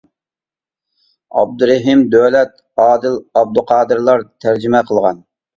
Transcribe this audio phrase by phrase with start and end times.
[1.41, 5.23] ئابدۇرېھىم دۆلەت، ئادىل ئابدۇقادىرلار تەرجىمە قىلغان.